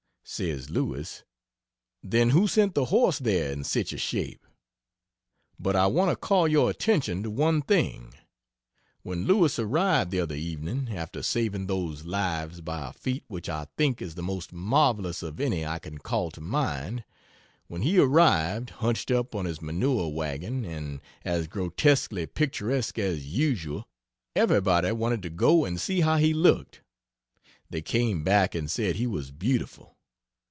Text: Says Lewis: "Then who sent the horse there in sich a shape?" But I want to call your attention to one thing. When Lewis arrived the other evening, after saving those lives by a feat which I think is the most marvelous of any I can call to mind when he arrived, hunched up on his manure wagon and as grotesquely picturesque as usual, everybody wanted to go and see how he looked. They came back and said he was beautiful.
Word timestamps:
Says 0.23 0.69
Lewis: 0.69 1.23
"Then 2.01 2.29
who 2.29 2.47
sent 2.47 2.73
the 2.73 2.85
horse 2.85 3.19
there 3.19 3.51
in 3.51 3.65
sich 3.65 3.91
a 3.91 3.97
shape?" 3.97 4.45
But 5.59 5.75
I 5.75 5.87
want 5.87 6.09
to 6.09 6.15
call 6.15 6.47
your 6.47 6.69
attention 6.69 7.21
to 7.23 7.29
one 7.29 7.61
thing. 7.61 8.13
When 9.01 9.25
Lewis 9.25 9.59
arrived 9.59 10.09
the 10.11 10.21
other 10.21 10.35
evening, 10.35 10.87
after 10.95 11.21
saving 11.21 11.67
those 11.67 12.05
lives 12.05 12.61
by 12.61 12.87
a 12.87 12.93
feat 12.93 13.25
which 13.27 13.49
I 13.49 13.67
think 13.75 14.01
is 14.01 14.15
the 14.15 14.23
most 14.23 14.53
marvelous 14.53 15.21
of 15.21 15.41
any 15.41 15.65
I 15.65 15.79
can 15.79 15.97
call 15.97 16.31
to 16.31 16.39
mind 16.39 17.03
when 17.67 17.81
he 17.81 17.97
arrived, 17.97 18.69
hunched 18.69 19.11
up 19.11 19.35
on 19.35 19.43
his 19.43 19.61
manure 19.61 20.07
wagon 20.07 20.63
and 20.63 21.01
as 21.25 21.47
grotesquely 21.47 22.25
picturesque 22.25 22.97
as 22.97 23.25
usual, 23.27 23.85
everybody 24.33 24.93
wanted 24.93 25.23
to 25.23 25.29
go 25.29 25.65
and 25.65 25.81
see 25.81 25.99
how 26.01 26.15
he 26.15 26.33
looked. 26.33 26.79
They 27.69 27.81
came 27.81 28.23
back 28.23 28.55
and 28.55 28.71
said 28.71 28.95
he 28.95 29.07
was 29.07 29.31
beautiful. 29.31 29.97